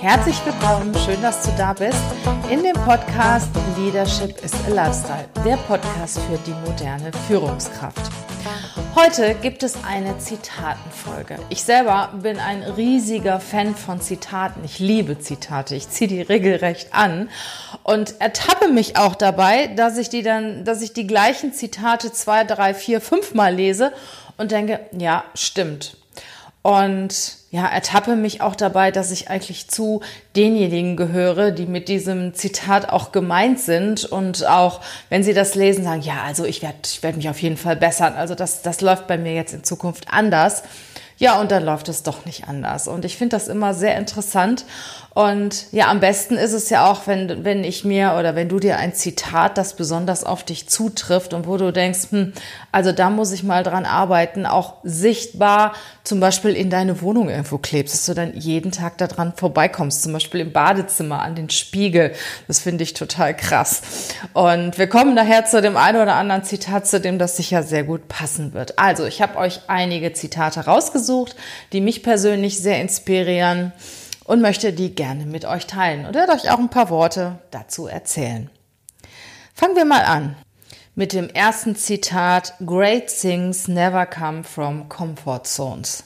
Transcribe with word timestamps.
Herzlich 0.00 0.36
willkommen, 0.46 0.94
schön, 1.04 1.20
dass 1.20 1.42
du 1.42 1.50
da 1.58 1.74
bist 1.74 2.00
in 2.50 2.62
dem 2.62 2.72
Podcast 2.72 3.50
Leadership 3.76 4.42
is 4.42 4.54
a 4.66 4.70
Lifestyle, 4.70 5.28
der 5.44 5.58
Podcast 5.58 6.18
für 6.20 6.38
die 6.46 6.54
moderne 6.66 7.12
Führungskraft. 7.28 8.10
Heute 8.96 9.34
gibt 9.42 9.62
es 9.62 9.84
eine 9.84 10.16
Zitatenfolge. 10.16 11.38
Ich 11.50 11.64
selber 11.64 12.14
bin 12.22 12.38
ein 12.38 12.62
riesiger 12.62 13.40
Fan 13.40 13.74
von 13.76 14.00
Zitaten. 14.00 14.64
Ich 14.64 14.78
liebe 14.78 15.18
Zitate. 15.18 15.76
Ich 15.76 15.90
ziehe 15.90 16.08
die 16.08 16.22
regelrecht 16.22 16.94
an 16.94 17.28
und 17.82 18.22
ertappe 18.22 18.68
mich 18.68 18.96
auch 18.96 19.14
dabei, 19.14 19.66
dass 19.66 19.98
ich 19.98 20.08
die 20.08 20.22
dann, 20.22 20.64
dass 20.64 20.80
ich 20.80 20.94
die 20.94 21.06
gleichen 21.06 21.52
Zitate 21.52 22.10
zwei, 22.10 22.44
drei, 22.44 22.72
vier, 22.72 23.02
fünf 23.02 23.34
Mal 23.34 23.54
lese 23.54 23.92
und 24.38 24.50
denke, 24.50 24.80
ja, 24.96 25.24
stimmt. 25.34 25.99
Und 26.62 27.38
ja, 27.50 27.66
ertappe 27.66 28.16
mich 28.16 28.42
auch 28.42 28.54
dabei, 28.54 28.90
dass 28.90 29.10
ich 29.10 29.30
eigentlich 29.30 29.68
zu 29.68 30.02
denjenigen 30.36 30.96
gehöre, 30.96 31.52
die 31.52 31.66
mit 31.66 31.88
diesem 31.88 32.34
Zitat 32.34 32.90
auch 32.90 33.12
gemeint 33.12 33.58
sind 33.58 34.04
und 34.04 34.46
auch, 34.46 34.80
wenn 35.08 35.24
sie 35.24 35.32
das 35.32 35.54
lesen, 35.54 35.84
sagen, 35.84 36.02
ja, 36.02 36.22
also 36.22 36.44
ich 36.44 36.60
werde 36.62 36.76
ich 36.84 37.02
werd 37.02 37.16
mich 37.16 37.30
auf 37.30 37.40
jeden 37.40 37.56
Fall 37.56 37.76
bessern. 37.76 38.14
Also 38.14 38.34
das, 38.34 38.60
das 38.60 38.82
läuft 38.82 39.06
bei 39.06 39.16
mir 39.16 39.34
jetzt 39.34 39.54
in 39.54 39.64
Zukunft 39.64 40.12
anders. 40.12 40.62
Ja, 41.16 41.38
und 41.40 41.50
dann 41.50 41.64
läuft 41.64 41.88
es 41.88 42.02
doch 42.02 42.24
nicht 42.24 42.48
anders. 42.48 42.88
Und 42.88 43.04
ich 43.04 43.16
finde 43.16 43.36
das 43.36 43.48
immer 43.48 43.74
sehr 43.74 43.96
interessant. 43.98 44.64
Und 45.12 45.66
ja, 45.72 45.88
am 45.88 45.98
besten 45.98 46.36
ist 46.36 46.52
es 46.52 46.70
ja 46.70 46.88
auch, 46.88 47.08
wenn, 47.08 47.44
wenn 47.44 47.64
ich 47.64 47.84
mir 47.84 48.14
oder 48.16 48.36
wenn 48.36 48.48
du 48.48 48.60
dir 48.60 48.76
ein 48.76 48.94
Zitat, 48.94 49.58
das 49.58 49.74
besonders 49.74 50.22
auf 50.22 50.44
dich 50.44 50.68
zutrifft 50.68 51.34
und 51.34 51.48
wo 51.48 51.56
du 51.56 51.72
denkst, 51.72 52.10
hm, 52.10 52.32
also 52.70 52.92
da 52.92 53.10
muss 53.10 53.32
ich 53.32 53.42
mal 53.42 53.64
dran 53.64 53.86
arbeiten, 53.86 54.46
auch 54.46 54.74
sichtbar 54.84 55.72
zum 56.04 56.20
Beispiel 56.20 56.54
in 56.54 56.70
deine 56.70 57.02
Wohnung 57.02 57.28
irgendwo 57.28 57.58
klebst, 57.58 57.94
dass 57.94 58.06
du 58.06 58.14
dann 58.14 58.34
jeden 58.36 58.70
Tag 58.70 58.98
daran 58.98 59.32
vorbeikommst, 59.34 60.02
zum 60.02 60.12
Beispiel 60.12 60.40
im 60.40 60.52
Badezimmer 60.52 61.22
an 61.22 61.34
den 61.34 61.50
Spiegel. 61.50 62.12
Das 62.46 62.60
finde 62.60 62.84
ich 62.84 62.94
total 62.94 63.36
krass. 63.36 63.82
Und 64.32 64.78
wir 64.78 64.88
kommen 64.88 65.16
daher 65.16 65.44
zu 65.44 65.60
dem 65.60 65.76
einen 65.76 66.00
oder 66.00 66.14
anderen 66.14 66.44
Zitat, 66.44 66.86
zu 66.86 67.00
dem 67.00 67.18
das 67.18 67.36
sicher 67.36 67.64
sehr 67.64 67.82
gut 67.82 68.06
passen 68.06 68.54
wird. 68.54 68.78
Also, 68.78 69.06
ich 69.06 69.20
habe 69.20 69.38
euch 69.38 69.60
einige 69.66 70.12
Zitate 70.12 70.60
rausgesucht, 70.66 71.34
die 71.72 71.80
mich 71.80 72.04
persönlich 72.04 72.60
sehr 72.60 72.80
inspirieren 72.80 73.72
und 74.30 74.40
möchte 74.40 74.72
die 74.72 74.94
gerne 74.94 75.26
mit 75.26 75.44
euch 75.44 75.66
teilen 75.66 76.06
und 76.06 76.14
werde 76.14 76.32
euch 76.32 76.52
auch 76.52 76.60
ein 76.60 76.68
paar 76.68 76.88
Worte 76.88 77.40
dazu 77.50 77.88
erzählen. 77.88 78.48
Fangen 79.54 79.74
wir 79.74 79.84
mal 79.84 80.04
an 80.04 80.36
mit 80.94 81.12
dem 81.12 81.28
ersten 81.28 81.74
Zitat 81.74 82.54
Great 82.64 83.08
things 83.08 83.66
never 83.66 84.06
come 84.06 84.44
from 84.44 84.88
comfort 84.88 85.46
zones. 85.46 86.04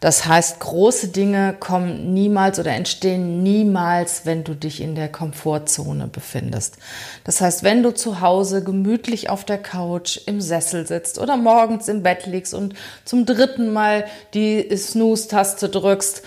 Das 0.00 0.24
heißt, 0.24 0.60
große 0.60 1.08
Dinge 1.08 1.54
kommen 1.60 2.14
niemals 2.14 2.58
oder 2.58 2.72
entstehen 2.72 3.42
niemals, 3.42 4.24
wenn 4.24 4.42
du 4.42 4.54
dich 4.54 4.80
in 4.80 4.94
der 4.94 5.12
Komfortzone 5.12 6.06
befindest. 6.06 6.78
Das 7.24 7.42
heißt, 7.42 7.62
wenn 7.62 7.82
du 7.82 7.92
zu 7.92 8.22
Hause 8.22 8.64
gemütlich 8.64 9.28
auf 9.28 9.44
der 9.44 9.58
Couch 9.58 10.18
im 10.24 10.40
Sessel 10.40 10.86
sitzt 10.86 11.18
oder 11.18 11.36
morgens 11.36 11.88
im 11.88 12.02
Bett 12.02 12.24
liegst 12.24 12.54
und 12.54 12.72
zum 13.04 13.26
dritten 13.26 13.74
Mal 13.74 14.06
die 14.32 14.74
Snooze-Taste 14.74 15.68
drückst, 15.68 16.22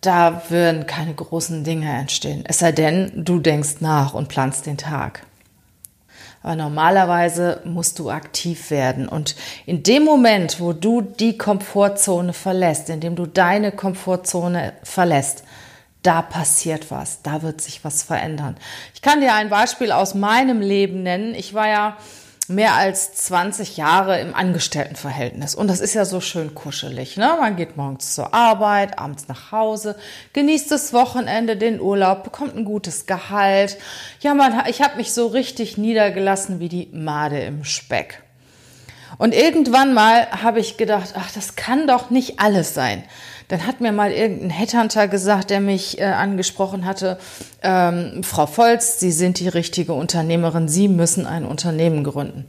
da 0.00 0.42
würden 0.50 0.86
keine 0.86 1.14
großen 1.14 1.64
Dinge 1.64 1.90
entstehen. 1.90 2.44
Es 2.46 2.58
sei 2.58 2.72
denn, 2.72 3.12
du 3.14 3.38
denkst 3.38 3.76
nach 3.80 4.14
und 4.14 4.28
planst 4.28 4.66
den 4.66 4.78
Tag. 4.78 5.22
Aber 6.42 6.54
normalerweise 6.54 7.60
musst 7.64 7.98
du 7.98 8.08
aktiv 8.08 8.70
werden. 8.70 9.08
Und 9.08 9.34
in 9.66 9.82
dem 9.82 10.04
Moment, 10.04 10.60
wo 10.60 10.72
du 10.72 11.00
die 11.00 11.36
Komfortzone 11.36 12.32
verlässt, 12.32 12.88
in 12.88 13.00
dem 13.00 13.16
du 13.16 13.26
deine 13.26 13.72
Komfortzone 13.72 14.72
verlässt, 14.84 15.42
da 16.02 16.22
passiert 16.22 16.92
was, 16.92 17.22
da 17.22 17.42
wird 17.42 17.60
sich 17.60 17.84
was 17.84 18.04
verändern. 18.04 18.56
Ich 18.94 19.02
kann 19.02 19.20
dir 19.20 19.34
ein 19.34 19.48
Beispiel 19.48 19.90
aus 19.90 20.14
meinem 20.14 20.60
Leben 20.60 21.02
nennen. 21.02 21.34
Ich 21.34 21.52
war 21.52 21.66
ja 21.66 21.96
mehr 22.48 22.74
als 22.74 23.12
20 23.14 23.76
Jahre 23.76 24.20
im 24.20 24.34
Angestelltenverhältnis. 24.34 25.54
Und 25.54 25.68
das 25.68 25.80
ist 25.80 25.94
ja 25.94 26.04
so 26.04 26.20
schön 26.20 26.54
kuschelig. 26.54 27.16
Ne? 27.16 27.36
Man 27.40 27.56
geht 27.56 27.76
morgens 27.76 28.14
zur 28.14 28.34
Arbeit, 28.34 28.98
abends 28.98 29.28
nach 29.28 29.52
Hause, 29.52 29.96
genießt 30.32 30.70
das 30.70 30.92
Wochenende, 30.92 31.56
den 31.56 31.80
Urlaub, 31.80 32.24
bekommt 32.24 32.56
ein 32.56 32.64
gutes 32.64 33.06
Gehalt. 33.06 33.78
Ja, 34.20 34.34
man, 34.34 34.64
ich 34.68 34.82
habe 34.82 34.96
mich 34.96 35.12
so 35.12 35.26
richtig 35.26 35.78
niedergelassen 35.78 36.60
wie 36.60 36.68
die 36.68 36.88
Made 36.92 37.40
im 37.40 37.64
Speck. 37.64 38.25
Und 39.18 39.34
irgendwann 39.34 39.94
mal 39.94 40.26
habe 40.42 40.60
ich 40.60 40.76
gedacht, 40.76 41.14
ach, 41.16 41.30
das 41.32 41.56
kann 41.56 41.86
doch 41.86 42.10
nicht 42.10 42.38
alles 42.38 42.74
sein. 42.74 43.02
Dann 43.48 43.66
hat 43.66 43.80
mir 43.80 43.92
mal 43.92 44.10
irgendein 44.10 44.50
Headhunter 44.50 45.08
gesagt, 45.08 45.50
der 45.50 45.60
mich 45.60 46.00
äh, 46.00 46.04
angesprochen 46.04 46.84
hatte, 46.84 47.18
ähm, 47.62 48.22
Frau 48.24 48.46
Volz, 48.46 48.98
Sie 48.98 49.12
sind 49.12 49.38
die 49.38 49.48
richtige 49.48 49.92
Unternehmerin, 49.92 50.68
Sie 50.68 50.88
müssen 50.88 51.26
ein 51.26 51.44
Unternehmen 51.44 52.02
gründen. 52.02 52.46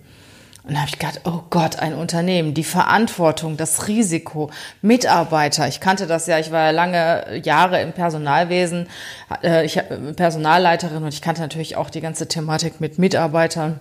Und 0.67 0.73
da 0.73 0.79
habe 0.79 0.89
ich 0.89 0.99
gedacht, 0.99 1.21
oh 1.23 1.43
Gott, 1.49 1.79
ein 1.79 1.93
Unternehmen, 1.93 2.53
die 2.53 2.65
Verantwortung, 2.65 3.55
das 3.55 3.87
Risiko, 3.87 4.49
Mitarbeiter. 4.81 5.65
Ich 5.69 5.79
kannte 5.79 6.07
das 6.07 6.27
ja, 6.27 6.39
ich 6.39 6.51
war 6.51 6.65
ja 6.65 6.71
lange 6.71 7.41
Jahre 7.41 7.81
im 7.81 7.93
Personalwesen, 7.93 8.89
äh, 9.43 9.65
ich 9.65 9.79
Personalleiterin 10.17 11.03
und 11.03 11.13
ich 11.13 11.21
kannte 11.21 11.41
natürlich 11.41 11.77
auch 11.77 11.89
die 11.89 12.01
ganze 12.01 12.27
Thematik 12.27 12.81
mit 12.81 12.99
Mitarbeitern, 12.99 13.79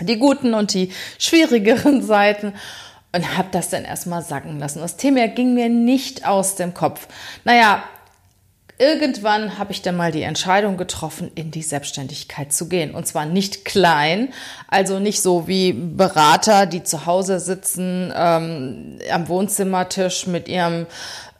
die 0.00 0.18
guten 0.18 0.54
und 0.54 0.74
die 0.74 0.92
schwierigeren 1.18 2.02
Seiten 2.06 2.54
und 3.12 3.36
habe 3.36 3.48
das 3.52 3.70
dann 3.70 3.84
erstmal 3.84 4.22
sacken 4.22 4.58
lassen. 4.58 4.80
Das 4.80 4.96
Thema 4.96 5.28
ging 5.28 5.54
mir 5.54 5.68
nicht 5.68 6.26
aus 6.26 6.56
dem 6.56 6.74
Kopf. 6.74 7.06
Naja, 7.44 7.84
irgendwann 8.78 9.56
habe 9.58 9.70
ich 9.70 9.82
dann 9.82 9.96
mal 9.96 10.10
die 10.10 10.22
Entscheidung 10.22 10.76
getroffen, 10.76 11.30
in 11.34 11.52
die 11.52 11.62
Selbstständigkeit 11.62 12.52
zu 12.52 12.68
gehen. 12.68 12.92
Und 12.94 13.06
zwar 13.06 13.24
nicht 13.24 13.64
klein, 13.64 14.32
also 14.68 14.98
nicht 14.98 15.22
so 15.22 15.46
wie 15.46 15.72
Berater, 15.72 16.66
die 16.66 16.82
zu 16.82 17.06
Hause 17.06 17.38
sitzen 17.38 18.12
ähm, 18.16 18.98
am 19.12 19.28
Wohnzimmertisch 19.28 20.26
mit 20.26 20.48
ihrem 20.48 20.86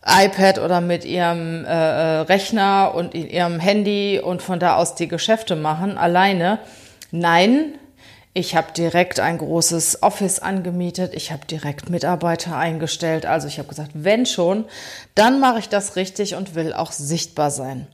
iPad 0.06 0.59
oder 0.59 0.81
mit 0.81 1.04
ihrem 1.04 1.65
äh, 1.65 1.69
äh 1.69 2.21
Rechner 2.21 2.92
und 2.94 3.15
ihrem 3.15 3.59
Handy 3.59 4.21
und 4.22 4.42
von 4.42 4.60
da 4.60 4.76
aus 4.76 4.94
die 4.94 5.09
Geschäfte 5.09 5.56
machen, 5.56 5.97
alleine. 5.97 6.59
Nein, 7.10 7.78
ich 8.37 8.56
habe 8.56 8.72
direkt 8.72 9.21
ein 9.21 9.39
großes 9.39 10.03
Office 10.03 10.41
angemietet. 10.41 11.15
Ich 11.15 11.31
habe 11.31 11.47
direkt 11.47 11.89
Mitarbeiter 11.89 12.56
eingestellt. 12.56 13.27
Also 13.27 13.47
ich 13.47 13.59
habe 13.59 13.69
gesagt, 13.69 13.93
wenn 13.95 14.27
schon, 14.27 14.65
dann 15.15 15.39
mache 15.39 15.61
ich 15.61 15.69
das 15.69 15.95
richtig 15.95 16.34
und 16.34 16.56
will 16.56 16.72
auch 16.72 16.91
sichtbar 16.91 17.53
sein. 17.53 17.87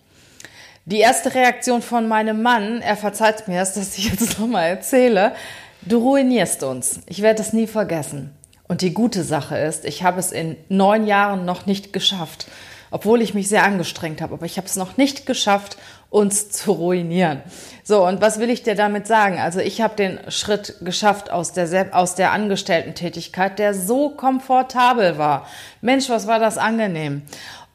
Die 0.86 0.98
erste 0.98 1.34
Reaktion 1.34 1.82
von 1.82 2.08
meinem 2.08 2.40
Mann, 2.40 2.80
er 2.80 2.96
verzeiht 2.96 3.48
mir 3.48 3.60
es, 3.60 3.74
dass 3.74 3.98
ich 3.98 4.08
jetzt 4.10 4.38
nochmal 4.38 4.70
erzähle, 4.70 5.34
du 5.82 5.98
ruinierst 5.98 6.62
uns. 6.62 7.00
Ich 7.04 7.20
werde 7.20 7.42
es 7.42 7.52
nie 7.52 7.66
vergessen. 7.66 8.34
Und 8.66 8.80
die 8.80 8.94
gute 8.94 9.24
Sache 9.24 9.58
ist, 9.58 9.84
ich 9.84 10.04
habe 10.04 10.20
es 10.20 10.32
in 10.32 10.56
neun 10.70 11.06
Jahren 11.06 11.44
noch 11.44 11.66
nicht 11.66 11.92
geschafft, 11.92 12.46
obwohl 12.90 13.20
ich 13.20 13.34
mich 13.34 13.48
sehr 13.48 13.64
angestrengt 13.64 14.22
habe, 14.22 14.34
aber 14.34 14.46
ich 14.46 14.56
habe 14.56 14.66
es 14.66 14.76
noch 14.76 14.96
nicht 14.96 15.26
geschafft, 15.26 15.76
uns 16.10 16.50
zu 16.50 16.72
ruinieren. 16.72 17.40
So, 17.84 18.06
und 18.06 18.20
was 18.20 18.40
will 18.40 18.50
ich 18.50 18.64
dir 18.64 18.74
damit 18.74 19.06
sagen? 19.06 19.38
Also 19.38 19.60
ich 19.60 19.80
habe 19.80 19.94
den 19.94 20.18
Schritt 20.28 20.76
geschafft 20.80 21.30
aus 21.30 21.52
der, 21.52 21.88
aus 21.96 22.16
der 22.16 22.32
Angestellten-Tätigkeit, 22.32 23.58
der 23.58 23.74
so 23.74 24.10
komfortabel 24.10 25.18
war. 25.18 25.46
Mensch, 25.80 26.08
was 26.10 26.26
war 26.26 26.40
das 26.40 26.58
angenehm 26.58 27.22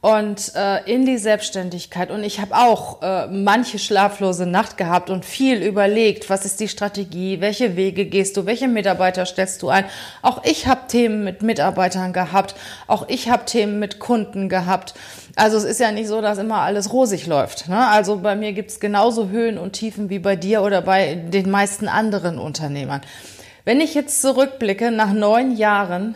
und 0.05 0.53
äh, 0.53 0.83
in 0.85 1.07
die 1.07 1.17
Selbstständigkeit. 1.17 2.11
Und 2.11 2.23
ich 2.23 2.39
habe 2.39 2.55
auch 2.55 3.01
äh, 3.01 3.25
manche 3.25 3.79
schlaflose 3.79 4.45
Nacht 4.45 4.77
gehabt 4.77 5.09
und 5.09 5.25
viel 5.25 5.63
überlegt, 5.63 6.29
was 6.29 6.45
ist 6.45 6.59
die 6.59 6.67
Strategie, 6.67 7.41
welche 7.41 7.75
Wege 7.75 8.05
gehst 8.05 8.37
du, 8.37 8.45
welche 8.45 8.67
Mitarbeiter 8.67 9.25
stellst 9.25 9.63
du 9.63 9.69
ein. 9.69 9.85
Auch 10.21 10.43
ich 10.43 10.67
habe 10.67 10.81
Themen 10.87 11.23
mit 11.23 11.41
Mitarbeitern 11.41 12.13
gehabt, 12.13 12.53
auch 12.85 13.09
ich 13.09 13.31
habe 13.31 13.45
Themen 13.45 13.79
mit 13.79 13.97
Kunden 13.97 14.47
gehabt. 14.47 14.93
Also 15.35 15.57
es 15.57 15.63
ist 15.63 15.79
ja 15.79 15.91
nicht 15.91 16.07
so, 16.07 16.21
dass 16.21 16.37
immer 16.37 16.59
alles 16.59 16.93
rosig 16.93 17.25
läuft. 17.25 17.67
Ne? 17.67 17.87
Also 17.87 18.17
bei 18.17 18.35
mir 18.35 18.53
gibt's 18.53 18.79
genauso 18.79 19.29
Höhen 19.29 19.57
und 19.57 19.73
Tiefen 19.73 20.11
wie 20.11 20.19
bei 20.19 20.35
dir 20.35 20.61
oder 20.61 20.83
bei 20.83 21.15
den 21.15 21.49
meisten 21.49 21.87
anderen 21.87 22.37
Unternehmern. 22.37 23.01
Wenn 23.63 23.81
ich 23.81 23.95
jetzt 23.95 24.21
zurückblicke 24.21 24.91
nach 24.91 25.13
neun 25.13 25.57
Jahren 25.57 26.15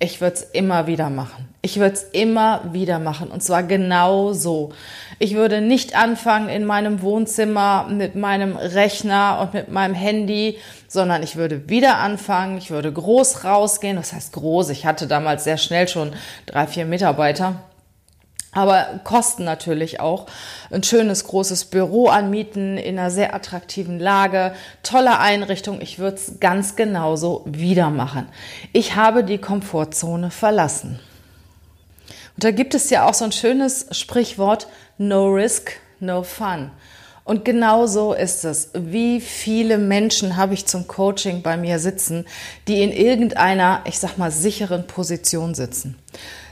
Ich 0.00 0.20
würde 0.20 0.36
es 0.36 0.42
immer 0.42 0.86
wieder 0.86 1.10
machen. 1.10 1.48
Ich 1.60 1.80
würde 1.80 1.94
es 1.94 2.02
immer 2.04 2.60
wieder 2.72 3.00
machen. 3.00 3.32
Und 3.32 3.42
zwar 3.42 3.64
genau 3.64 4.32
so. 4.32 4.72
Ich 5.18 5.34
würde 5.34 5.60
nicht 5.60 5.96
anfangen 5.96 6.48
in 6.48 6.64
meinem 6.64 7.02
Wohnzimmer 7.02 7.88
mit 7.90 8.14
meinem 8.14 8.56
Rechner 8.56 9.40
und 9.40 9.54
mit 9.54 9.72
meinem 9.72 9.94
Handy, 9.94 10.58
sondern 10.86 11.24
ich 11.24 11.34
würde 11.34 11.68
wieder 11.68 11.98
anfangen. 11.98 12.58
Ich 12.58 12.70
würde 12.70 12.92
groß 12.92 13.42
rausgehen. 13.42 13.96
Das 13.96 14.12
heißt 14.12 14.32
groß. 14.34 14.70
Ich 14.70 14.86
hatte 14.86 15.08
damals 15.08 15.42
sehr 15.42 15.58
schnell 15.58 15.88
schon 15.88 16.12
drei, 16.46 16.68
vier 16.68 16.84
Mitarbeiter 16.84 17.56
aber 18.52 19.00
kosten 19.04 19.44
natürlich 19.44 20.00
auch. 20.00 20.26
Ein 20.70 20.82
schönes 20.82 21.24
großes 21.24 21.66
Büro 21.66 22.08
anmieten 22.08 22.78
in 22.78 22.98
einer 22.98 23.10
sehr 23.10 23.34
attraktiven 23.34 23.98
Lage, 23.98 24.54
tolle 24.82 25.18
Einrichtung. 25.18 25.80
Ich 25.80 25.98
würde 25.98 26.16
es 26.16 26.40
ganz 26.40 26.74
genauso 26.74 27.42
wieder 27.46 27.90
machen. 27.90 28.26
Ich 28.72 28.96
habe 28.96 29.22
die 29.22 29.38
Komfortzone 29.38 30.30
verlassen. 30.30 30.98
Und 32.36 32.44
da 32.44 32.50
gibt 32.50 32.74
es 32.74 32.88
ja 32.90 33.06
auch 33.06 33.14
so 33.14 33.24
ein 33.24 33.32
schönes 33.32 33.86
Sprichwort, 33.90 34.68
no 34.96 35.26
risk, 35.26 35.72
no 36.00 36.22
fun. 36.22 36.70
Und 37.24 37.44
genau 37.44 37.86
so 37.86 38.14
ist 38.14 38.46
es. 38.46 38.70
Wie 38.72 39.20
viele 39.20 39.76
Menschen 39.76 40.38
habe 40.38 40.54
ich 40.54 40.64
zum 40.64 40.88
Coaching 40.88 41.42
bei 41.42 41.58
mir 41.58 41.78
sitzen, 41.78 42.24
die 42.66 42.82
in 42.82 42.90
irgendeiner, 42.90 43.82
ich 43.84 43.98
sag 43.98 44.16
mal, 44.16 44.30
sicheren 44.30 44.86
Position 44.86 45.54
sitzen. 45.54 45.98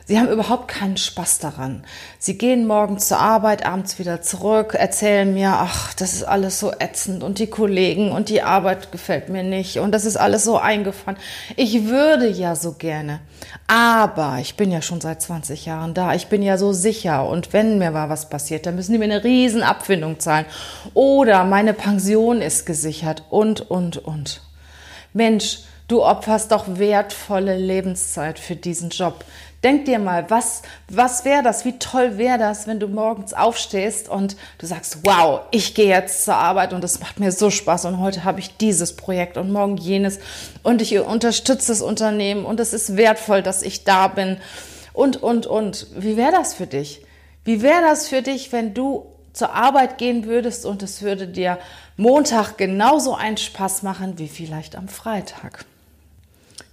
Sie 0.09 0.21
haben 0.21 0.29
überhaupt 0.29 0.69
keinen 0.69 0.97
Spaß 0.97 1.41
daran. 1.41 1.83
Sie 2.21 2.39
gehen 2.39 2.69
morgens 2.69 3.09
zur 3.09 3.19
Arbeit, 3.19 3.67
abends 3.67 3.99
wieder 3.99 4.23
zurück, 4.23 4.75
erzählen 4.75 5.35
mir, 5.35 5.55
ach, 5.55 5.95
das 5.95 6.13
ist 6.13 6.23
alles 6.23 6.61
so 6.61 6.71
ätzend 6.79 7.25
und 7.25 7.41
die 7.41 7.49
Kollegen 7.49 8.13
und 8.13 8.29
die 8.29 8.41
Arbeit 8.41 8.93
gefällt 8.93 9.31
mir 9.31 9.43
nicht 9.43 9.81
und 9.81 9.91
das 9.91 10.05
ist 10.05 10.17
alles 10.17 10.45
so 10.45 10.59
eingefahren. 10.59 11.17
Ich 11.57 11.87
würde 11.87 12.29
ja 12.29 12.55
so 12.55 12.75
gerne, 12.75 13.19
aber 13.67 14.39
ich 14.41 14.55
bin 14.55 14.71
ja 14.71 14.81
schon 14.81 15.01
seit 15.01 15.21
20 15.21 15.67
Jahren 15.67 15.93
da, 15.93 16.15
ich 16.15 16.29
bin 16.29 16.41
ja 16.41 16.57
so 16.57 16.73
sicher 16.73 17.29
und 17.29 17.53
wenn 17.53 17.79
mir 17.79 17.91
mal 17.91 18.09
was 18.09 18.31
passiert, 18.31 18.65
dann 18.65 18.77
müssen 18.77 18.93
die 18.93 18.99
mir 18.99 19.07
eine 19.07 19.25
riesen 19.25 19.65
Abfindung 19.65 20.21
zahlen 20.21 20.47
oder 20.95 21.43
meine 21.43 21.75
Pension 21.75 22.43
ist 22.43 22.65
gesichert 22.65 23.25
und, 23.29 23.61
und, 23.73 23.97
und. 23.97 24.41
Mensch, 25.13 25.63
Du 25.89 26.03
opferst 26.03 26.51
doch 26.51 26.65
wertvolle 26.67 27.57
Lebenszeit 27.57 28.41
für 28.41 28.57
diesen 28.57 28.91
Job. 28.91 29.25
Denk 29.67 29.87
dir 29.87 29.99
mal, 29.99 30.31
was, 30.31 30.63
was 30.89 31.25
wäre 31.25 31.43
das? 31.43 31.65
Wie 31.65 31.77
toll 31.77 32.19
wäre 32.19 32.39
das, 32.39 32.69
wenn 32.69 32.79
du 32.79 32.87
morgens 32.87 33.35
aufstehst 33.35 34.09
und 34.09 34.37
du 34.59 34.67
sagst, 34.67 34.99
wow, 35.03 35.41
ich 35.51 35.75
gehe 35.75 35.89
jetzt 35.89 36.25
zur 36.25 36.37
Arbeit 36.37 36.73
und 36.73 36.85
es 36.85 37.01
macht 37.01 37.19
mir 37.19 37.33
so 37.33 37.51
Spaß 37.51 37.87
und 37.87 37.99
heute 37.99 38.23
habe 38.23 38.39
ich 38.39 38.57
dieses 38.59 38.95
Projekt 38.95 39.37
und 39.37 39.51
morgen 39.51 39.77
jenes 39.77 40.21
und 40.63 40.83
ich 40.83 40.97
unterstütze 41.01 41.73
das 41.73 41.83
Unternehmen 41.83 42.45
und 42.45 42.61
es 42.61 42.73
ist 42.73 42.97
wertvoll, 42.97 43.43
dass 43.43 43.63
ich 43.63 43.83
da 43.83 44.07
bin 44.07 44.37
und, 44.93 45.21
und, 45.21 45.49
und. 45.49 45.89
Wie 45.97 46.17
wäre 46.17 46.31
das 46.31 46.55
für 46.55 46.69
dich? 46.69 47.05
Wie 47.43 47.61
wäre 47.61 47.83
das 47.83 48.07
für 48.07 48.23
dich, 48.23 48.53
wenn 48.53 48.73
du 48.73 49.07
zur 49.33 49.53
Arbeit 49.53 49.99
gehen 49.99 50.27
würdest 50.27 50.65
und 50.65 50.81
es 50.85 51.03
würde 51.03 51.27
dir 51.27 51.59
Montag 51.97 52.57
genauso 52.57 53.17
einen 53.17 53.37
Spaß 53.37 53.83
machen 53.83 54.17
wie 54.21 54.29
vielleicht 54.29 54.77
am 54.77 54.87
Freitag? 54.87 55.65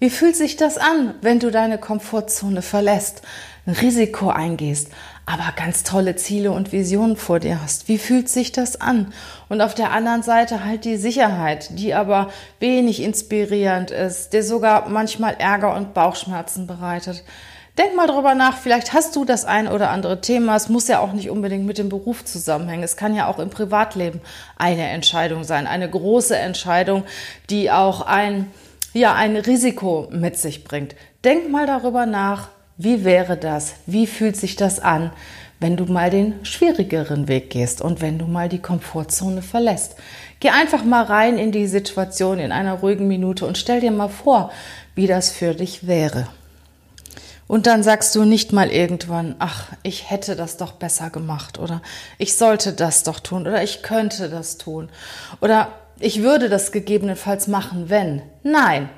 Wie 0.03 0.09
fühlt 0.09 0.35
sich 0.35 0.57
das 0.57 0.77
an, 0.77 1.15
wenn 1.21 1.39
du 1.39 1.49
deine 1.49 1.77
Komfortzone 1.77 2.61
verlässt, 2.61 3.21
ein 3.65 3.73
Risiko 3.73 4.27
eingehst, 4.27 4.89
aber 5.25 5.53
ganz 5.55 5.83
tolle 5.83 6.17
Ziele 6.17 6.51
und 6.51 6.73
Visionen 6.73 7.15
vor 7.15 7.39
dir 7.39 7.61
hast? 7.61 7.87
Wie 7.87 7.97
fühlt 7.97 8.27
sich 8.27 8.51
das 8.51 8.81
an? 8.81 9.13
Und 9.47 9.61
auf 9.61 9.75
der 9.75 9.93
anderen 9.93 10.21
Seite 10.21 10.65
halt 10.65 10.83
die 10.83 10.97
Sicherheit, 10.97 11.79
die 11.79 11.93
aber 11.93 12.31
wenig 12.59 13.01
inspirierend 13.01 13.91
ist, 13.91 14.33
dir 14.33 14.43
sogar 14.43 14.89
manchmal 14.89 15.35
Ärger 15.39 15.73
und 15.73 15.93
Bauchschmerzen 15.93 16.67
bereitet. 16.67 17.23
Denk 17.77 17.95
mal 17.95 18.07
drüber 18.07 18.35
nach, 18.35 18.57
vielleicht 18.57 18.91
hast 18.91 19.15
du 19.15 19.23
das 19.23 19.45
ein 19.45 19.69
oder 19.69 19.89
andere 19.89 20.19
Thema. 20.19 20.57
Es 20.57 20.67
muss 20.67 20.89
ja 20.89 20.99
auch 20.99 21.13
nicht 21.13 21.29
unbedingt 21.29 21.65
mit 21.65 21.77
dem 21.77 21.87
Beruf 21.87 22.25
zusammenhängen. 22.25 22.83
Es 22.83 22.97
kann 22.97 23.15
ja 23.15 23.27
auch 23.27 23.39
im 23.39 23.49
Privatleben 23.49 24.19
eine 24.57 24.89
Entscheidung 24.89 25.45
sein, 25.45 25.65
eine 25.65 25.89
große 25.89 26.37
Entscheidung, 26.37 27.05
die 27.49 27.71
auch 27.71 28.01
ein 28.01 28.51
ja 28.93 29.13
ein 29.13 29.35
Risiko 29.35 30.07
mit 30.11 30.37
sich 30.37 30.63
bringt. 30.63 30.95
Denk 31.23 31.49
mal 31.49 31.65
darüber 31.65 32.05
nach, 32.05 32.49
wie 32.77 33.03
wäre 33.03 33.37
das? 33.37 33.73
Wie 33.85 34.07
fühlt 34.07 34.35
sich 34.35 34.55
das 34.55 34.79
an, 34.79 35.11
wenn 35.59 35.77
du 35.77 35.85
mal 35.85 36.09
den 36.09 36.43
schwierigeren 36.43 37.27
Weg 37.27 37.49
gehst 37.49 37.81
und 37.81 38.01
wenn 38.01 38.17
du 38.17 38.25
mal 38.25 38.49
die 38.49 38.61
Komfortzone 38.61 39.41
verlässt? 39.41 39.95
Geh 40.39 40.49
einfach 40.49 40.83
mal 40.83 41.03
rein 41.03 41.37
in 41.37 41.51
die 41.51 41.67
Situation 41.67 42.39
in 42.39 42.51
einer 42.51 42.73
ruhigen 42.73 43.07
Minute 43.07 43.45
und 43.45 43.57
stell 43.57 43.79
dir 43.79 43.91
mal 43.91 44.09
vor, 44.09 44.51
wie 44.95 45.07
das 45.07 45.31
für 45.31 45.53
dich 45.53 45.87
wäre. 45.87 46.27
Und 47.47 47.67
dann 47.67 47.83
sagst 47.83 48.15
du 48.15 48.23
nicht 48.23 48.53
mal 48.53 48.69
irgendwann, 48.69 49.35
ach, 49.39 49.67
ich 49.83 50.09
hätte 50.09 50.35
das 50.35 50.57
doch 50.57 50.71
besser 50.71 51.09
gemacht 51.09 51.59
oder 51.59 51.81
ich 52.17 52.35
sollte 52.35 52.73
das 52.73 53.03
doch 53.03 53.19
tun 53.19 53.41
oder 53.41 53.61
ich 53.61 53.83
könnte 53.83 54.29
das 54.29 54.57
tun 54.57 54.89
oder 55.39 55.67
ich 55.99 56.21
würde 56.21 56.49
das 56.49 56.71
gegebenenfalls 56.71 57.47
machen, 57.47 57.89
wenn. 57.89 58.21
Nein, 58.43 58.89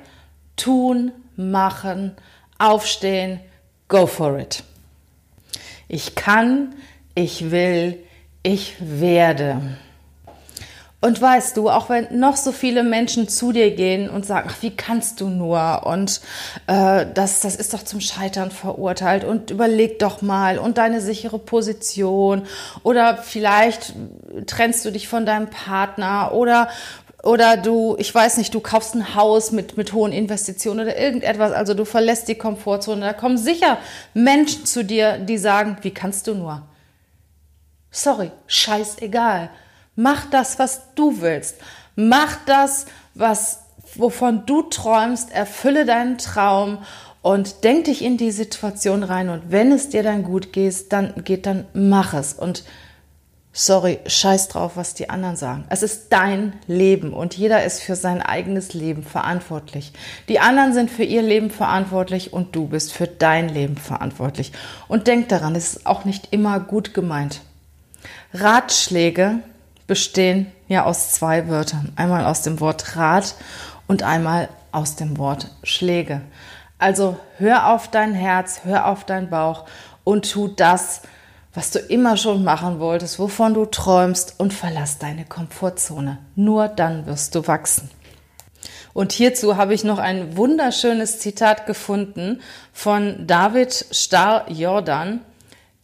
tun, 0.56 1.12
machen, 1.36 2.16
aufstehen, 2.58 3.40
go 3.88 4.06
for 4.06 4.38
it. 4.38 4.64
Ich 5.88 6.14
kann, 6.14 6.74
ich 7.14 7.50
will, 7.50 7.98
ich 8.42 8.74
werde. 8.80 9.60
Und 11.02 11.20
weißt 11.20 11.56
du, 11.58 11.68
auch 11.68 11.90
wenn 11.90 12.18
noch 12.18 12.36
so 12.36 12.52
viele 12.52 12.82
Menschen 12.82 13.28
zu 13.28 13.52
dir 13.52 13.70
gehen 13.72 14.08
und 14.08 14.24
sagen, 14.24 14.48
ach, 14.50 14.62
wie 14.62 14.74
kannst 14.74 15.20
du 15.20 15.28
nur? 15.28 15.82
Und 15.84 16.22
äh, 16.66 17.04
das, 17.12 17.40
das 17.40 17.54
ist 17.54 17.74
doch 17.74 17.82
zum 17.82 18.00
Scheitern 18.00 18.50
verurteilt 18.50 19.22
und 19.22 19.50
überleg 19.50 19.98
doch 19.98 20.22
mal 20.22 20.58
und 20.58 20.78
deine 20.78 21.02
sichere 21.02 21.38
Position 21.38 22.46
oder 22.82 23.18
vielleicht 23.18 23.92
trennst 24.46 24.84
du 24.86 24.90
dich 24.90 25.06
von 25.06 25.26
deinem 25.26 25.50
Partner 25.50 26.32
oder 26.32 26.68
oder 27.22 27.56
du, 27.56 27.96
ich 27.98 28.14
weiß 28.14 28.36
nicht, 28.36 28.54
du 28.54 28.60
kaufst 28.60 28.94
ein 28.94 29.16
Haus 29.16 29.50
mit, 29.50 29.76
mit 29.76 29.92
hohen 29.92 30.12
Investitionen 30.12 30.80
oder 30.80 30.96
irgendetwas, 30.96 31.52
also 31.52 31.74
du 31.74 31.84
verlässt 31.84 32.28
die 32.28 32.36
Komfortzone. 32.36 33.00
Da 33.00 33.12
kommen 33.12 33.36
sicher 33.36 33.78
Menschen 34.14 34.64
zu 34.64 34.84
dir, 34.84 35.18
die 35.18 35.36
sagen, 35.36 35.76
wie 35.82 35.90
kannst 35.90 36.28
du 36.28 36.34
nur? 36.34 36.62
Sorry, 37.90 38.30
scheißegal. 38.46 39.50
Mach 39.96 40.26
das, 40.30 40.58
was 40.58 40.82
du 40.94 41.20
willst. 41.20 41.56
Mach 41.96 42.36
das, 42.44 42.86
was, 43.14 43.60
wovon 43.94 44.44
du 44.46 44.62
träumst. 44.62 45.32
Erfülle 45.32 45.86
deinen 45.86 46.18
Traum 46.18 46.78
und 47.22 47.64
denk 47.64 47.86
dich 47.86 48.04
in 48.04 48.18
die 48.18 48.30
Situation 48.30 49.02
rein. 49.02 49.30
Und 49.30 49.50
wenn 49.50 49.72
es 49.72 49.88
dir 49.88 50.02
dann 50.02 50.22
gut 50.22 50.52
geht, 50.52 50.92
dann 50.92 51.24
geht, 51.24 51.46
dann 51.46 51.64
mach 51.72 52.14
es. 52.14 52.34
Und 52.34 52.62
sorry, 53.52 53.98
scheiß 54.06 54.48
drauf, 54.48 54.72
was 54.76 54.92
die 54.92 55.08
anderen 55.08 55.36
sagen. 55.36 55.64
Es 55.70 55.82
ist 55.82 56.10
dein 56.10 56.52
Leben 56.66 57.14
und 57.14 57.34
jeder 57.34 57.64
ist 57.64 57.80
für 57.80 57.96
sein 57.96 58.20
eigenes 58.20 58.74
Leben 58.74 59.02
verantwortlich. 59.02 59.94
Die 60.28 60.38
anderen 60.38 60.74
sind 60.74 60.90
für 60.90 61.04
ihr 61.04 61.22
Leben 61.22 61.50
verantwortlich 61.50 62.34
und 62.34 62.54
du 62.54 62.66
bist 62.66 62.92
für 62.92 63.06
dein 63.06 63.48
Leben 63.48 63.78
verantwortlich. 63.78 64.52
Und 64.86 65.06
denk 65.06 65.30
daran, 65.30 65.56
es 65.56 65.76
ist 65.76 65.86
auch 65.86 66.04
nicht 66.04 66.32
immer 66.32 66.60
gut 66.60 66.92
gemeint. 66.92 67.40
Ratschläge 68.34 69.40
bestehen 69.86 70.52
ja 70.68 70.84
aus 70.84 71.12
zwei 71.12 71.48
Wörtern. 71.48 71.92
Einmal 71.96 72.24
aus 72.24 72.42
dem 72.42 72.60
Wort 72.60 72.96
Rat 72.96 73.34
und 73.86 74.02
einmal 74.02 74.48
aus 74.72 74.96
dem 74.96 75.18
Wort 75.18 75.50
Schläge. 75.62 76.22
Also 76.78 77.16
hör 77.38 77.72
auf 77.72 77.88
dein 77.88 78.14
Herz, 78.14 78.60
hör 78.64 78.86
auf 78.86 79.04
dein 79.04 79.30
Bauch 79.30 79.64
und 80.04 80.30
tu 80.30 80.48
das, 80.48 81.02
was 81.54 81.70
du 81.70 81.78
immer 81.78 82.18
schon 82.18 82.44
machen 82.44 82.80
wolltest, 82.80 83.18
wovon 83.18 83.54
du 83.54 83.64
träumst 83.64 84.34
und 84.38 84.52
verlass 84.52 84.98
deine 84.98 85.24
Komfortzone. 85.24 86.18
Nur 86.34 86.68
dann 86.68 87.06
wirst 87.06 87.34
du 87.34 87.46
wachsen. 87.46 87.90
Und 88.92 89.12
hierzu 89.12 89.56
habe 89.56 89.74
ich 89.74 89.84
noch 89.84 89.98
ein 89.98 90.36
wunderschönes 90.36 91.18
Zitat 91.18 91.66
gefunden 91.66 92.40
von 92.72 93.26
David 93.26 93.86
Starr-Jordan. 93.90 95.20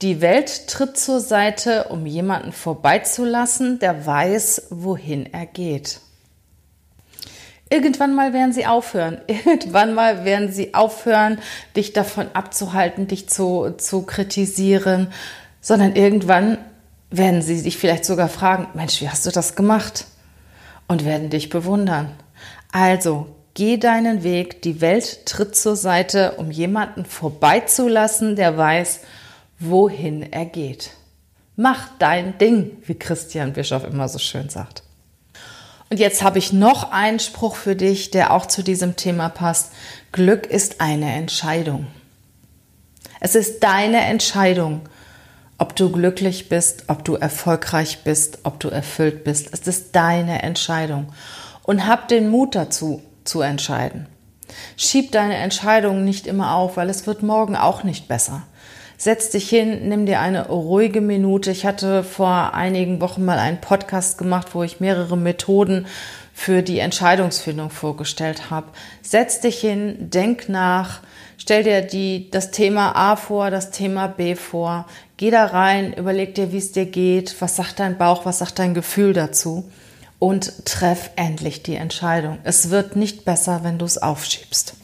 Die 0.02 0.20
Welt 0.20 0.66
tritt 0.66 0.98
zur 0.98 1.20
Seite, 1.20 1.84
um 1.84 2.06
jemanden 2.06 2.50
vorbeizulassen, 2.50 3.78
der 3.78 4.04
weiß, 4.04 4.66
wohin 4.70 5.32
er 5.32 5.46
geht. 5.46 6.00
Irgendwann 7.70 8.12
mal 8.12 8.32
werden 8.32 8.52
sie 8.52 8.66
aufhören. 8.66 9.20
Irgendwann 9.28 9.94
mal 9.94 10.24
werden 10.24 10.52
sie 10.52 10.74
aufhören, 10.74 11.38
dich 11.76 11.92
davon 11.92 12.26
abzuhalten, 12.34 13.06
dich 13.06 13.28
zu, 13.28 13.74
zu 13.78 14.02
kritisieren, 14.02 15.12
sondern 15.60 15.94
irgendwann 15.94 16.58
werden 17.10 17.40
sie 17.40 17.62
dich 17.62 17.78
vielleicht 17.78 18.04
sogar 18.04 18.28
fragen, 18.28 18.66
Mensch, 18.74 19.00
wie 19.00 19.08
hast 19.08 19.24
du 19.24 19.30
das 19.30 19.54
gemacht? 19.54 20.06
Und 20.88 21.04
werden 21.04 21.30
dich 21.30 21.48
bewundern. 21.48 22.10
Also, 22.72 23.28
geh 23.54 23.76
deinen 23.76 24.24
Weg, 24.24 24.62
die 24.62 24.80
Welt 24.80 25.26
tritt 25.26 25.54
zur 25.54 25.76
Seite, 25.76 26.32
um 26.38 26.50
jemanden 26.50 27.04
vorbeizulassen, 27.04 28.34
der 28.34 28.58
weiß, 28.58 29.00
wohin 29.62 30.32
er 30.32 30.46
geht. 30.46 30.90
Mach 31.56 31.88
dein 31.98 32.38
Ding, 32.38 32.78
wie 32.84 32.94
Christian 32.94 33.52
Bischof 33.52 33.84
immer 33.84 34.08
so 34.08 34.18
schön 34.18 34.48
sagt. 34.48 34.82
Und 35.90 35.98
jetzt 35.98 36.22
habe 36.22 36.38
ich 36.38 36.52
noch 36.52 36.90
einen 36.90 37.18
Spruch 37.18 37.56
für 37.56 37.76
dich, 37.76 38.10
der 38.10 38.32
auch 38.32 38.46
zu 38.46 38.62
diesem 38.62 38.96
Thema 38.96 39.28
passt. 39.28 39.72
Glück 40.10 40.46
ist 40.46 40.80
eine 40.80 41.12
Entscheidung. 41.12 41.86
Es 43.20 43.34
ist 43.34 43.62
deine 43.62 44.00
Entscheidung, 44.00 44.80
ob 45.58 45.76
du 45.76 45.92
glücklich 45.92 46.48
bist, 46.48 46.84
ob 46.88 47.04
du 47.04 47.16
erfolgreich 47.16 48.04
bist, 48.04 48.38
ob 48.44 48.58
du 48.58 48.68
erfüllt 48.68 49.22
bist. 49.22 49.50
Es 49.52 49.66
ist 49.66 49.94
deine 49.94 50.42
Entscheidung. 50.42 51.12
Und 51.62 51.86
hab 51.86 52.08
den 52.08 52.30
Mut 52.30 52.54
dazu, 52.54 53.02
zu 53.24 53.42
entscheiden. 53.42 54.06
Schieb 54.76 55.12
deine 55.12 55.36
Entscheidungen 55.36 56.04
nicht 56.04 56.26
immer 56.26 56.54
auf, 56.54 56.76
weil 56.76 56.90
es 56.90 57.06
wird 57.06 57.22
morgen 57.22 57.54
auch 57.54 57.84
nicht 57.84 58.08
besser. 58.08 58.42
Setz 59.02 59.30
dich 59.30 59.48
hin, 59.48 59.88
nimm 59.88 60.06
dir 60.06 60.20
eine 60.20 60.46
ruhige 60.46 61.00
Minute. 61.00 61.50
Ich 61.50 61.66
hatte 61.66 62.04
vor 62.04 62.54
einigen 62.54 63.00
Wochen 63.00 63.24
mal 63.24 63.36
einen 63.36 63.60
Podcast 63.60 64.16
gemacht, 64.16 64.50
wo 64.52 64.62
ich 64.62 64.78
mehrere 64.78 65.16
Methoden 65.16 65.88
für 66.32 66.62
die 66.62 66.78
Entscheidungsfindung 66.78 67.70
vorgestellt 67.70 68.48
habe. 68.48 68.68
Setz 69.02 69.40
dich 69.40 69.58
hin, 69.58 69.96
denk 69.98 70.48
nach, 70.48 71.00
stell 71.36 71.64
dir 71.64 71.82
die, 71.82 72.30
das 72.30 72.52
Thema 72.52 72.94
A 72.94 73.16
vor, 73.16 73.50
das 73.50 73.72
Thema 73.72 74.06
B 74.06 74.36
vor. 74.36 74.86
Geh 75.16 75.32
da 75.32 75.46
rein, 75.46 75.94
überleg 75.94 76.36
dir, 76.36 76.52
wie 76.52 76.58
es 76.58 76.70
dir 76.70 76.86
geht, 76.86 77.34
was 77.40 77.56
sagt 77.56 77.80
dein 77.80 77.98
Bauch, 77.98 78.24
was 78.24 78.38
sagt 78.38 78.60
dein 78.60 78.72
Gefühl 78.72 79.14
dazu 79.14 79.68
und 80.20 80.64
treff 80.64 81.10
endlich 81.16 81.64
die 81.64 81.74
Entscheidung. 81.74 82.38
Es 82.44 82.70
wird 82.70 82.94
nicht 82.94 83.24
besser, 83.24 83.64
wenn 83.64 83.78
du 83.78 83.84
es 83.84 83.98
aufschiebst 84.00 84.76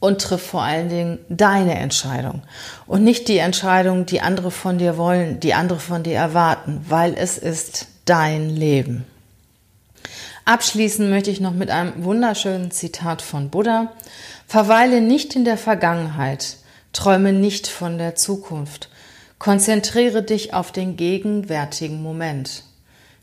und 0.00 0.20
triff 0.20 0.42
vor 0.42 0.62
allen 0.62 0.88
Dingen 0.88 1.18
deine 1.28 1.76
Entscheidung 1.78 2.42
und 2.86 3.04
nicht 3.04 3.28
die 3.28 3.38
Entscheidung, 3.38 4.06
die 4.06 4.20
andere 4.20 4.50
von 4.50 4.78
dir 4.78 4.96
wollen, 4.96 5.40
die 5.40 5.54
andere 5.54 5.80
von 5.80 6.02
dir 6.02 6.16
erwarten, 6.16 6.84
weil 6.88 7.14
es 7.14 7.38
ist 7.38 7.88
dein 8.04 8.50
Leben. 8.50 9.04
Abschließen 10.44 11.10
möchte 11.10 11.30
ich 11.30 11.40
noch 11.40 11.52
mit 11.52 11.70
einem 11.70 12.04
wunderschönen 12.04 12.70
Zitat 12.70 13.20
von 13.20 13.50
Buddha. 13.50 13.92
Verweile 14.46 15.02
nicht 15.02 15.36
in 15.36 15.44
der 15.44 15.58
Vergangenheit, 15.58 16.56
träume 16.94 17.34
nicht 17.34 17.66
von 17.66 17.98
der 17.98 18.14
Zukunft, 18.14 18.88
konzentriere 19.38 20.22
dich 20.22 20.54
auf 20.54 20.72
den 20.72 20.96
gegenwärtigen 20.96 22.02
Moment. 22.02 22.64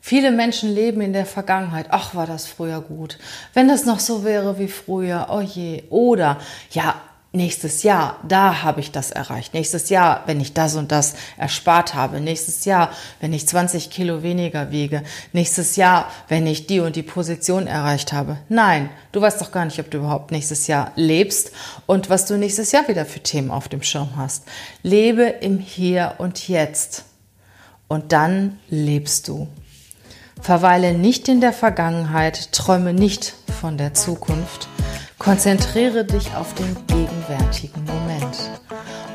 Viele 0.07 0.29
Menschen 0.29 0.71
leben 0.71 1.01
in 1.01 1.13
der 1.13 1.25
Vergangenheit. 1.25 1.87
Ach, 1.89 2.13
war 2.13 2.27
das 2.27 2.45
früher 2.45 2.79
gut. 2.79 3.17
Wenn 3.55 3.67
das 3.67 3.85
noch 3.85 3.99
so 3.99 4.23
wäre 4.23 4.59
wie 4.59 4.67
früher, 4.67 5.29
oh 5.31 5.41
je. 5.41 5.81
Oder, 5.89 6.37
ja, 6.69 7.01
nächstes 7.31 7.81
Jahr, 7.81 8.19
da 8.21 8.61
habe 8.61 8.81
ich 8.81 8.91
das 8.91 9.09
erreicht. 9.09 9.55
Nächstes 9.55 9.89
Jahr, 9.89 10.21
wenn 10.27 10.39
ich 10.39 10.53
das 10.53 10.75
und 10.75 10.91
das 10.91 11.15
erspart 11.37 11.95
habe. 11.95 12.21
Nächstes 12.21 12.65
Jahr, 12.65 12.91
wenn 13.19 13.33
ich 13.33 13.47
20 13.47 13.89
Kilo 13.89 14.21
weniger 14.21 14.69
wiege. 14.69 15.01
Nächstes 15.33 15.75
Jahr, 15.75 16.11
wenn 16.27 16.45
ich 16.45 16.67
die 16.67 16.81
und 16.81 16.95
die 16.95 17.01
Position 17.01 17.65
erreicht 17.65 18.13
habe. 18.13 18.37
Nein, 18.47 18.91
du 19.11 19.21
weißt 19.21 19.41
doch 19.41 19.51
gar 19.51 19.65
nicht, 19.65 19.79
ob 19.79 19.89
du 19.89 19.97
überhaupt 19.97 20.29
nächstes 20.29 20.67
Jahr 20.67 20.91
lebst 20.95 21.51
und 21.87 22.11
was 22.11 22.27
du 22.27 22.37
nächstes 22.37 22.71
Jahr 22.71 22.87
wieder 22.87 23.07
für 23.07 23.21
Themen 23.21 23.49
auf 23.49 23.69
dem 23.69 23.81
Schirm 23.81 24.15
hast. 24.15 24.43
Lebe 24.83 25.23
im 25.23 25.57
Hier 25.57 26.13
und 26.19 26.47
Jetzt. 26.47 27.05
Und 27.87 28.11
dann 28.11 28.59
lebst 28.69 29.27
du. 29.27 29.47
Verweile 30.45 30.93
nicht 30.93 31.27
in 31.27 31.41
der 31.41 31.53
Vergangenheit, 31.53 32.51
träume 32.51 32.93
nicht 32.93 33.33
von 33.59 33.79
der 33.79 33.95
Zukunft, 33.95 34.67
konzentriere 35.17 36.05
dich 36.05 36.35
auf 36.35 36.53
den 36.53 36.77
gegenwärtigen 36.85 37.83
Moment 37.83 38.51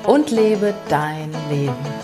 und 0.09 0.33
lebe 0.33 0.75
dein 0.89 1.31
Leben. 1.49 2.00